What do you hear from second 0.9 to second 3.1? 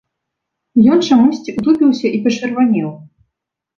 Ён чамусьці ўтупіўся і пачырванеў.